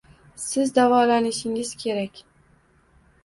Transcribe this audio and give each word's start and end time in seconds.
Siz 0.43 0.71
davolanishingiz 0.77 1.75
kerak 1.83 2.17